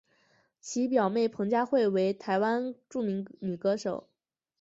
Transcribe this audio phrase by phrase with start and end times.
[0.59, 4.09] 其表妹彭佳慧为台湾著名女歌手。